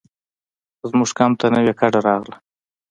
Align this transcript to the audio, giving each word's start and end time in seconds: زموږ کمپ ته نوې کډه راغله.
زموږ 0.89 1.09
کمپ 1.17 1.33
ته 1.39 1.47
نوې 1.55 1.73
کډه 1.79 1.99
راغله. 2.07 2.37